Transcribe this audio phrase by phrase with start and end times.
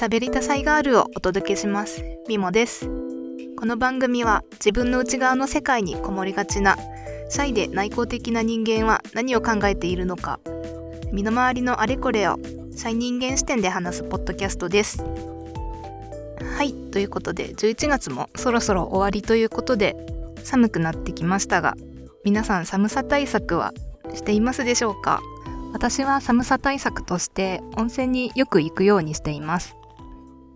[0.00, 2.02] 喋りたさいガールをお届けします。
[2.26, 2.88] みもです。
[3.58, 6.78] この番組は自分の内側の世界にこもりがちな
[7.28, 10.40] シャイで内向的な人間は何を考えているのか
[11.12, 12.38] 身の回りのあれこれを
[12.74, 15.04] シャイ人間視点で話すポッドキャストです。
[16.56, 19.96] はい、ということで11月もそろそろ終わりということで
[20.42, 21.76] 寒くなってきましたが
[22.24, 23.74] 皆さん寒さ対策は
[24.14, 25.20] していますでしょうか？
[25.74, 29.76] 私は寒さ対策として温泉によく行くようにしています。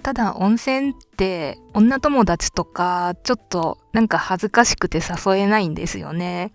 [0.05, 6.53] ただ温泉って女友達とかちょっとなんか恥ずかしくて誘えないんですよね。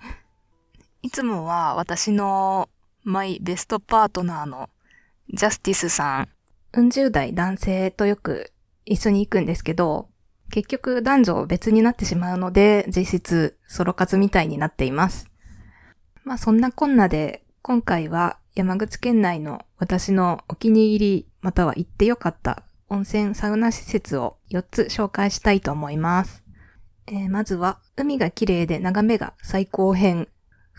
[1.02, 2.70] いつもは私の
[3.04, 4.70] マイベストパートナーの
[5.34, 6.30] ジャスティスさん、
[6.74, 8.52] うん十代男性とよく
[8.86, 10.10] 一緒に行くんですけど、
[10.52, 15.28] 結局男女別になってしまうので実質ソロ活みたいになっています。
[16.24, 26.44] まあそんなこんなで今回は山口県内の私のお気に入りまたは行ってよかった温泉サウナ施設を4つ紹介したいと思います。
[27.08, 30.28] えーまずは海が綺麗で眺めが最高編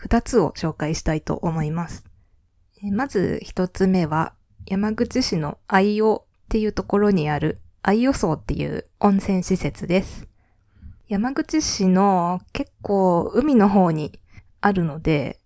[0.05, 2.05] 2つを紹介したいと思います。
[2.83, 4.33] えーまず1つ目は
[4.65, 10.27] 山口市の愛尾っていうところにある愛尾荘っていう温泉施設です。
[11.07, 14.19] 山口市の結構海の方に
[14.59, 15.39] あるので、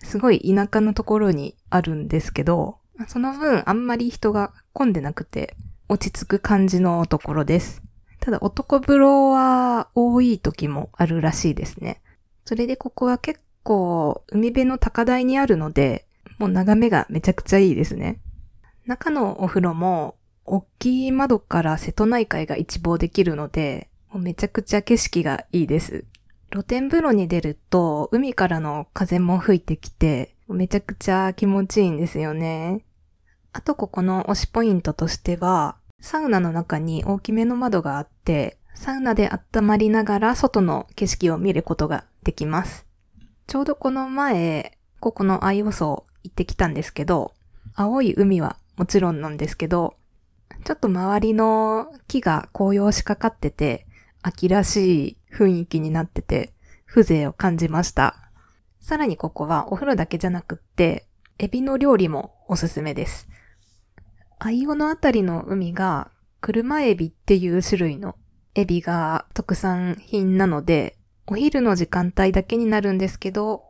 [0.00, 5.56] すごい田舎のところにあるんですけど、その分あんまり人が混んでなくて
[5.88, 7.82] 落ち着く感じのところです。
[8.20, 12.02] ただ男風呂は多い時もあるらしいですね。
[12.44, 16.06] それでここは結構海辺の高台にあるので、
[16.38, 18.20] もう眺めがめちゃくちゃいいですね。
[18.86, 26.04] 中のお風呂も大きい窓から瀬戸内海が一望できるので、もうめちゃくちゃ景色がいいです。
[26.50, 32.84] 露天風呂に出ると海からの風も吹いてきて、めちゃくちゃ気持ちいいんですよね。
[33.58, 42.86] あとここの推しポイントとしては、サウナの中に大きめの窓があって、サウナで温まりながら外の景色を見ることができます。
[43.48, 47.34] ちょうどこの前、ここの愛予想行ってきたんですけど、
[47.74, 49.96] 青い海はもちろんなんですけど、
[50.62, 53.88] ちょっと周りの木が紅葉しかかってて、
[54.22, 56.52] 秋らしい雰囲気になってて、
[56.86, 58.30] 風情を感じました。
[58.78, 61.08] さらにここはお風呂だけじゃなくって、
[61.40, 63.27] エビの料理もおすすめです。
[64.40, 66.10] 愛尾のあたりの海が
[66.40, 68.14] 車エビっていう種類の
[68.54, 73.64] エビが特産品なので、お昼の時間帯だけになるんですけど、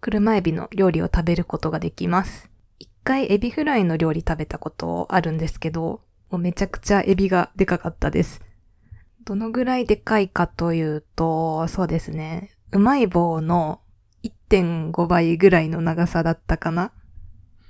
[0.00, 2.50] 車エビの料理を食べることができます。
[2.78, 6.00] 一回エビフライの料理食べたことあるんですけど、
[6.30, 8.40] もうめちゃくちゃエビがでかかったです。
[9.24, 12.50] どのぐらいでかいかというと、そうですね。
[12.72, 13.80] うまい棒の
[14.22, 16.92] 1.5倍ぐらいの長さだったかな。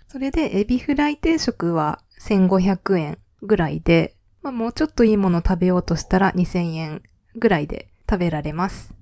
[0.09, 7.03] それでエビフライ定食は1500円ぐらいで、まあ、もうちょっといいもの食べようとしたら2000円
[7.34, 8.94] ぐらいで食べられます。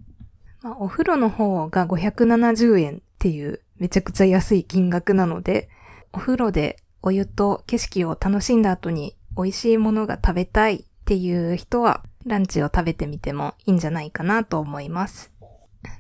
[0.63, 5.69] まあ、お風呂の方が570円っていうめちゃくちゃ安い金額なので、
[6.13, 15.31] お風呂でお湯と景色を楽しんだ後に美味しいものが食べたいっていう人はランチを食べてみてもいいんじゃないかなと思います。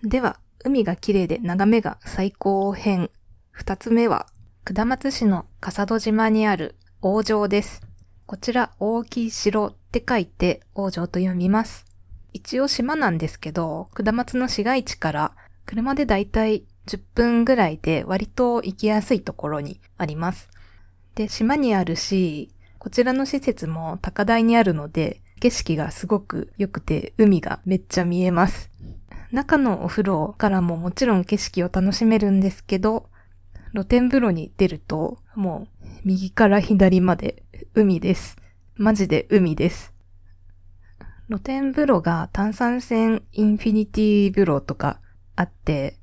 [0.02, 3.10] では、海が綺麗で眺めが最高編。
[3.50, 4.26] 二つ目は、
[4.64, 6.76] 下松市の笠戸島にある
[7.06, 7.82] 王城です。
[8.24, 11.84] こちら、大きい城って書いて王城と読みます。
[12.32, 15.32] 一応島なんですけど、下松の市街地から
[15.66, 20.48] 車でだいたい10分ぐらいで割と行きやすいところにあります。
[21.14, 28.70] で、島にあるし、こちらの施設も高台にあるので、景色がすごく良くて海がめっちゃ見えます。
[29.30, 33.10] 中のお風呂からももちろん景色を楽しめるんですけど、
[33.74, 37.42] 露天風呂に出るともう右から左まで
[37.74, 38.36] 海です。
[38.76, 39.92] マジで海です。
[41.26, 45.00] 露天風呂が炭酸泉インフィニティ風呂とか
[45.34, 45.98] あって、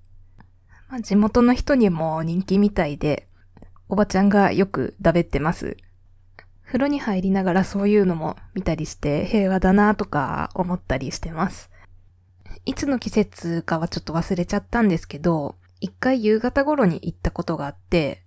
[0.89, 3.29] まあ、地元の人にも人気みたいで、
[3.87, 5.77] おばちゃんがよくだべってます。
[6.65, 11.69] 風呂に入りながらそういうのも見たりして平和だなとか思ったりしてます。
[12.65, 18.23] いつの季節かはちょっと忘れちゃったんですけど、一回夕方頃に行ったことがあって、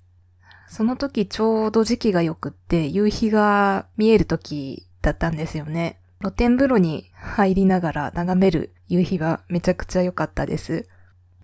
[0.69, 6.01] その時ちょうど時期が良くって夕日が見える時だったんですよね。
[6.21, 10.89] 露天風呂に入りながら眺める夕日はめちゃくちゃ良かったです。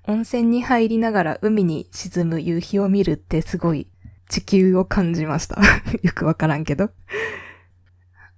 [0.06, 3.86] 温泉に入りながら海に沈む夕日を見るってすごい
[4.28, 5.60] 地球を感じました。
[6.02, 6.90] よくわからんけど。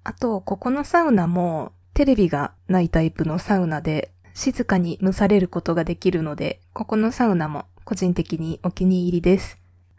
[0.05, 9.59] あと、ここのサウナもテレビがないタイプのサウナで静かに蒸されることができるので、ここのサウナも個人的にお気に入りです。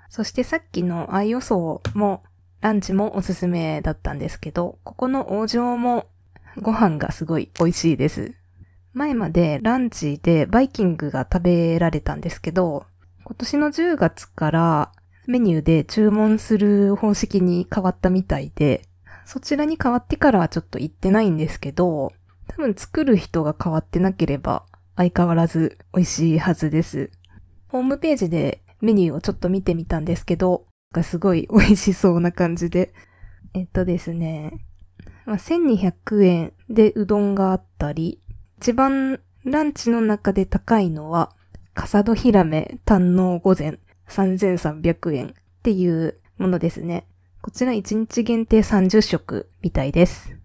[0.10, 2.24] そしてさっきの愛予想も
[2.62, 6.08] ランチもおすすめだったんですけど、ここの王城も
[6.62, 8.34] ご飯がすごい美味しいです。
[8.94, 12.86] 前までランチでバイキングが食べられたんですけど、
[13.26, 14.92] 今年の10月から
[15.26, 18.88] メニューで注文する方式に変わったみたいで、
[19.26, 22.14] そちらに変わってからはちょっと行ってないんですけど、
[22.56, 24.66] 多分作る人が変わってなければ
[24.96, 27.12] 相変わらず美味しいはずです。
[27.68, 30.66] ホームページでメニューをちょっと見てみたんですけど、
[31.02, 32.94] すごい美味しそうな感じで。
[33.56, 34.66] えっとですね、
[35.26, 38.20] まあ、1200円でうどんがあったり、
[38.58, 41.32] 一番ランチの中で高いのは、
[41.74, 45.32] カサドヒラメ堪能御膳3300円っ
[45.64, 47.08] ていうものですね。
[47.42, 50.43] こちら1日限定30食みたいです。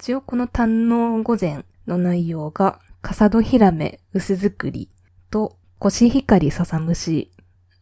[0.00, 4.88] 一応この堪能御膳の内容が、カサドヒラメ薄作り
[5.28, 7.32] とコシヒカリ笹蒸し、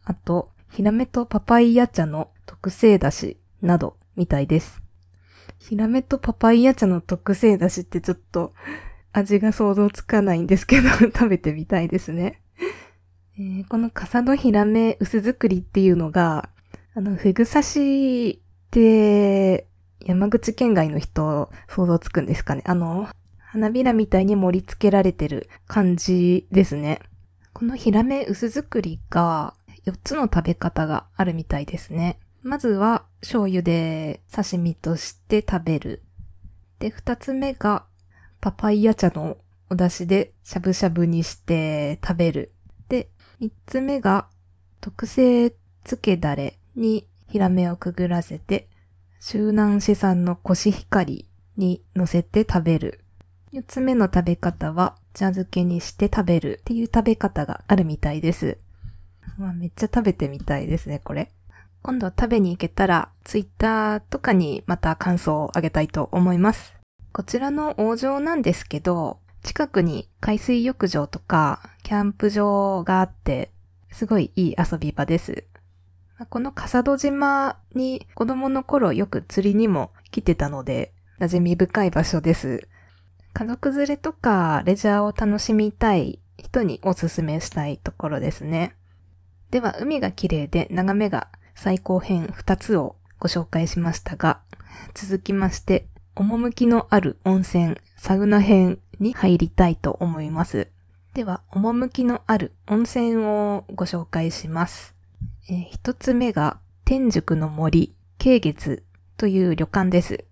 [0.03, 4.81] あと、ヒラメとパパイヤ茶の特製だしなどみたいです。
[5.59, 8.53] ヒラメとパパイヤ茶の特製だしってちょっと
[9.13, 12.41] 味が想像つかないんですけど 食べてみたいですね。
[13.37, 16.49] えー、このカサドヒラメ薄作りっていうのが、
[16.95, 18.29] あの、フグ刺し
[18.67, 19.67] って
[20.07, 22.63] 山口県外の人想像つくんですかね。
[22.65, 23.09] あの、
[23.39, 27.01] 花びらみたいに盛り付けられてる感じですね。
[27.51, 29.53] このヒラメ薄作りが
[29.85, 32.19] 4つの食べ方があるみたいですね。
[32.41, 36.03] まずは醤油で刺身として食べる。
[36.79, 37.85] で、2つ目が
[38.39, 39.35] パパイヤ茶の
[39.69, 42.53] お出汁でしゃぶしゃぶにして食べる。
[42.87, 43.09] で、
[43.41, 44.29] 3つ目が
[44.79, 45.51] 特製
[45.83, 48.69] 漬けだれにヒラメをくぐらせて、
[49.19, 51.27] 周南市産のコシヒカリ
[51.57, 53.01] に乗せて食べる。
[53.51, 58.59] 4つ目の食べ方は、茶漬けにして食べるっていう食べ方があるみたいです。
[59.37, 61.31] まあ、めっちゃ食べてみたいですね、これ。
[61.81, 66.75] 今度食べに行けたら、ツイッターとかにまた感想をあげたいと思います。
[67.11, 73.51] こちらの王城なんですけど、近くに海水浴場とかキャンプ場があって、
[73.91, 75.45] すごいいい遊び場です。
[76.25, 82.67] この笠戸島に子供の頃よく釣りにも来てたので、馴染み深い場所です。
[83.33, 88.75] 家族連れとかレジャーを楽しみたい人におすすめしたいところですね。
[89.51, 94.41] では、海が綺麗で眺めが最高編2つをご紹介しましたが、
[94.95, 100.67] 続きまして、趣のある温泉、サウナ編に入りたいと思います。
[101.13, 104.96] では、趣のある温泉をご紹介します。
[105.49, 108.83] えー、一つ目が、天竺の森、慶月
[109.15, 110.25] という旅館です。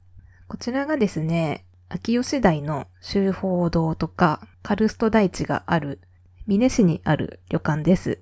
[0.50, 6.02] こちらがですね、秋吉台の修法堂とかカルスト大地がある、
[6.48, 8.20] 峰市にある旅館です。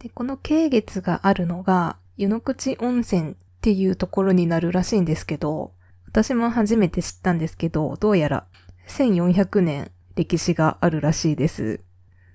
[0.00, 5.72] で、この慶月があるのが、湯の口温泉っていうところになるらしいんですけど、
[6.08, 8.46] 私も初めて知ったんですけど、どうやら
[8.88, 11.84] 1400年歴史があるらしいです。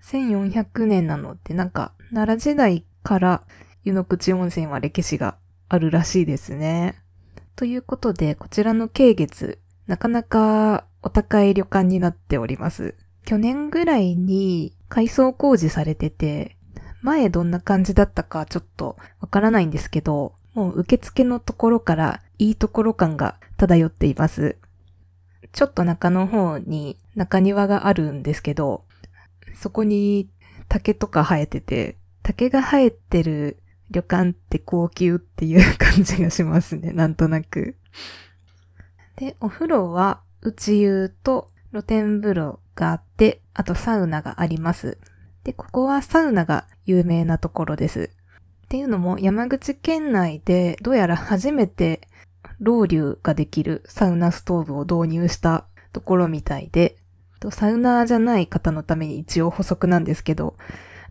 [0.06, 3.44] 1400年なのってなんか、奈良時代から
[3.84, 5.38] 湯の口温泉は歴史が
[5.70, 7.02] あるらしいですね。
[7.56, 12.96] ということで、こちらの慶月、なかなかお高い旅館になっております。
[13.26, 16.58] 去年ぐらいに改装工事されてて、
[17.02, 24.58] 前どんな感じだったかちょっとわからないんですけど、もう受付のところからいいところ感が漂っています。
[25.52, 28.86] ちょっと中の方に中庭があるんですけど、
[29.56, 30.30] そこに
[30.70, 33.58] 竹とか生えてて、竹が生えてる
[33.92, 37.76] 旅館って高級っていう感じがしますね、なんとなく。
[39.16, 44.98] で、お風呂は内湯と露天風呂があって、あとサウナがあります。
[45.44, 48.10] で、ここはサウナが有名なところです。
[48.66, 52.08] っていうのも山口県内でどうやら初めて
[52.60, 56.98] ロウリュができるサウナストーブを導入したところみたいで、
[57.52, 60.56] サウナーじゃない方のために一応補足なんですけど、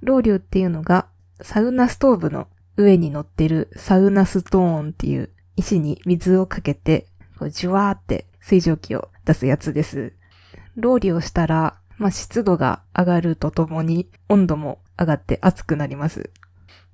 [0.00, 1.07] ロウリュっていうのが
[1.43, 7.07] サウナストーブの上に乗ってるサウナストーンっていう石に水をかけて、
[7.50, 10.14] ジュワーって水蒸気を出すやつです。
[10.76, 16.31] ロウリをしたらまあ、湿度が上がるとともに温度も上がって暑くなります。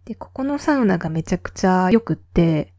[0.05, 2.75] で、ここのサウナがめちゃくちゃ良くって、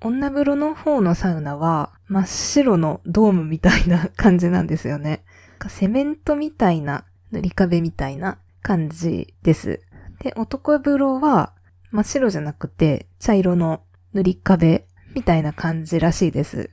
[0.00, 5.24] 女風呂の方のサウナは真っ白のドームみたいな感じなんですよね。
[5.68, 9.80] セメントみたいな塗り壁みたいな感じです。
[10.20, 11.52] で、男風呂は
[11.92, 13.82] 真っ白じゃなくて茶色の
[14.14, 16.70] 塗り壁みたいな感じらしいです。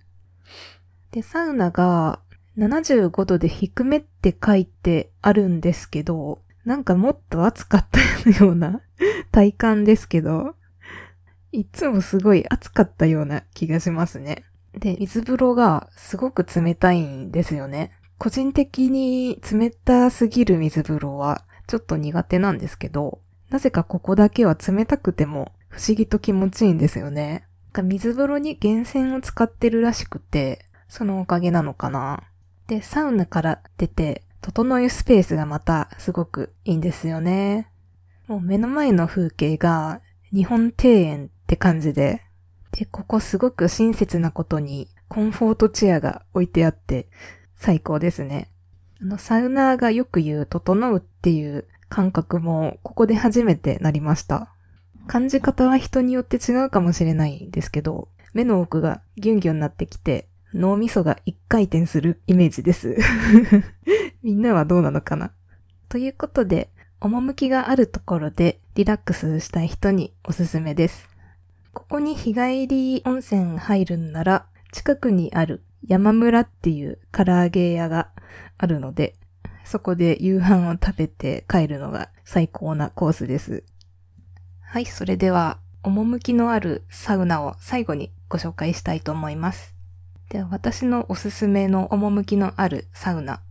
[1.11, 2.19] で、サウナが
[2.57, 8.81] 75度で低めって書いてあるんですけど、なんかもっと暑かったような
[9.31, 10.55] 体感ですけど、
[11.51, 14.45] いつもすごい暑かったような気がしますね。
[14.73, 17.91] で、水風呂がすごく冷たいんですよね。
[18.17, 23.19] 個人的に冷たすぎる水風呂はちょっと苦手なんですけど、
[23.49, 27.45] なぜかここだけは冷たくても不思議と気持ちいいんですよね。
[27.83, 32.23] 水風呂に源泉を使ってるらしくて、そのおかげなのかな。
[32.67, 37.69] で、サウナから出て、整えスペースがまたすごくいいんですよね。
[38.27, 40.01] もう目の前の風景が
[40.31, 42.23] 日本庭園って感じで、
[42.71, 47.07] で、ここすごく親切なことにコンフォートチェアが置いてあって
[47.55, 48.49] 最高ですね。
[49.01, 54.53] あの、サウナーがよく言う整うっていう感覚もここで初めてなりました。
[55.07, 62.95] 感じ方は人によって違うかもしれないんですけど、目の奥がギュンギュンになってきて、脳みそが一回転するイメージです。
[64.23, 65.31] みんなはどうなのかな？
[65.89, 66.69] ということで、
[67.01, 71.09] 趣があるところでリラックスしたい人におすすめです。
[71.73, 78.09] ここに日帰り温泉入るんなら、近くにある山村っていう唐揚げ屋が
[78.57, 79.15] あるので、
[79.69, 83.63] そこで夕飯を食べて帰るのが最高なコースです。
[84.61, 89.75] はい、それでは、趣のあるサウナを最後にご紹介したいと思います。
[90.29, 93.43] では、私のおすすめの趣のあるサウナ、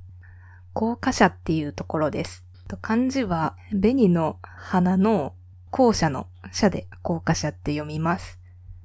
[0.73, 2.45] 高架社っていうところです。
[2.83, 5.35] 漢字は、紅の花の
[5.71, 8.41] 校舎の社で高架社って読みます。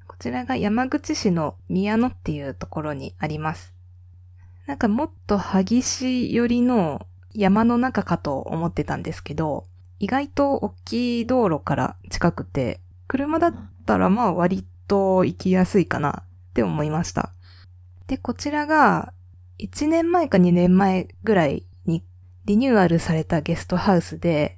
[0.07, 3.73] こちらが山口市の宮野っていうところにあります。
[4.67, 9.65] なんかもっと激し寄りの山の中かと思ってたんですけど、
[9.99, 17.31] 意外と大きい道路から近くて、車だったらまあ割と行きやすいかなって思いました。
[18.07, 19.13] で、こちらが
[19.59, 22.03] 1年前か2年前ぐらいに
[22.45, 24.57] リニューアルされたゲストハウスで、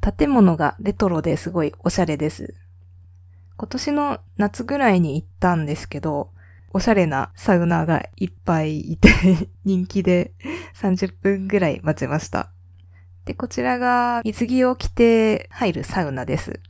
[0.00, 2.54] 建物がレトロですごいおしゃれです。
[3.56, 6.30] 今年の夏ぐらいに行ったんですけど、
[6.76, 9.08] おしゃれなサウナがいっぱいいて
[9.64, 10.34] 人気で
[10.74, 12.52] 30分ぐらい待ちました。
[13.24, 16.60] で、こちらが水着を着て入るサウナです。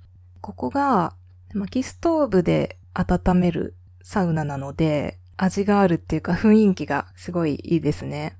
[0.40, 1.16] ここが
[1.54, 8.36] 薪ストーブで温めるサウナなので、味があるっていうか雰囲気がすごいいいですね。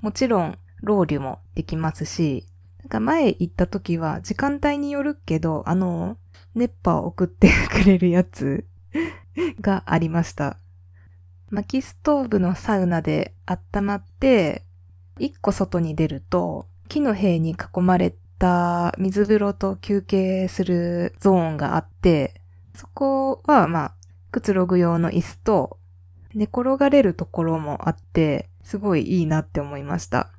[0.00, 2.46] もちろん、ロウリュもできますし、
[2.78, 6.16] なんか前行った時は時間帯によるけど、あの、
[6.54, 8.68] 熱波を送ってくれるやつ
[9.60, 10.58] がありました。
[11.50, 14.64] 薪ストーブのサウナで温まって、
[15.18, 22.40] 一個外に出ると、木の塀に囲まれた水風呂と休憩するゾーンがあって、
[22.74, 23.94] そこはまあ、
[24.30, 25.78] くつろぐ用の椅子と
[26.34, 30.30] 寝転がれるところもあって、すごいいいなって思いました。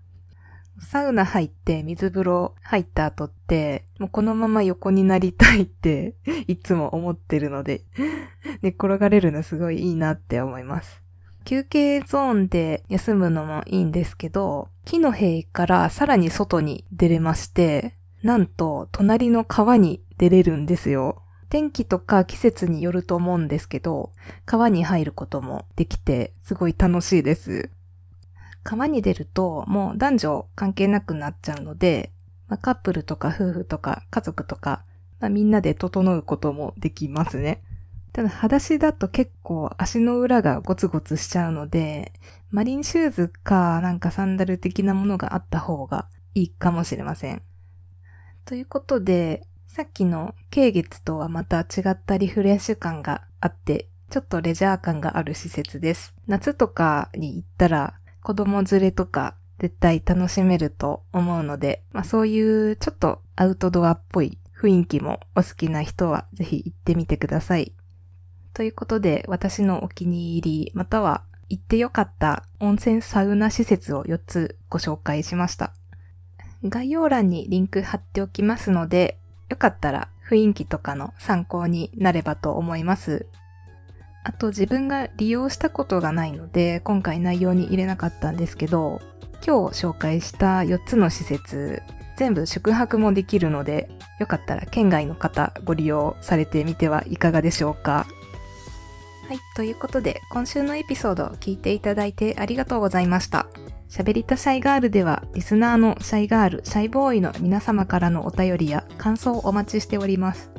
[0.82, 6.16] サウナ入って水風呂入った後って、もうこのまま横になりたいって
[6.48, 7.82] いつも思ってるので
[8.62, 11.02] 寝転がれるのすごいいいなって思います。
[11.46, 21.24] 休憩ゾーンで休むのもいいんですけど、木の塀からさらに外に出れまして、なんと隣の川に出れるんですよ。
[21.50, 24.12] 天気とか季節によると思うんですけど、
[24.46, 27.72] 川に入ることもできて、すごい楽しいです。
[28.64, 32.12] 川に出ると、もう男女関係なくなっちゃうので、
[32.48, 34.84] まあ、カップルとか夫婦とか家族とか、
[35.20, 37.62] まあ、みんなで整うこともできますね。
[38.12, 42.14] ただ、裸足だと結構足の裏がゴツゴツしちゃうので、
[42.50, 47.42] マリンシューズかなんかサンダル的なものがあった方がいいかもしれません。
[48.46, 56.16] ということで、さっきの軽月とはまた違ったリフレッシュ感があって、ちょっとレジャー感がある施設です。
[56.26, 67.74] 夏とかに行ったら子供連れとか絶対楽しめると思うので、まあそういうちょっとアウトドアっぽい雰囲気もお好きな人はぜひ行ってみてください。
[68.54, 75.74] ということで、私のお気に入り、または行ってよかった温泉サウナ施設を4つご紹介しました。
[76.64, 79.18] 概要欄にリンク貼っておきますので、
[79.50, 83.28] よかったら雰囲気とかの参考になればと思います。
[84.24, 89.02] あと自分が利用したことがないので、今回内容に入れなかったんですけど、
[89.46, 91.82] 今日紹介した4つの施設、
[92.18, 98.06] 全部宿泊もできるので、よかったら県外の方ご利用されてみてはいかがでしょうか。
[99.30, 99.40] はい。
[99.56, 103.48] ということで、今週のエピソードを聞いていただいてありがとうございました。
[103.88, 110.52] 喋りたシャイガールでは、リスナーのシャイガール、シャイボーイの皆様からのお便りや感想をお待ちしております。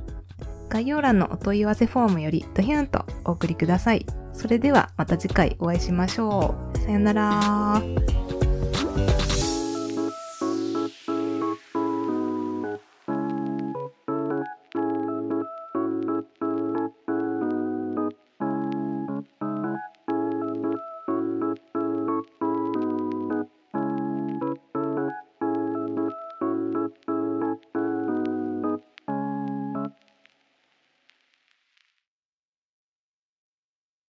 [0.70, 4.06] 概要欄のお問い合わせフォームよりドヒュンとお送りください。
[4.32, 6.78] それではまた次回お会いしましょう。
[6.78, 7.82] さよなら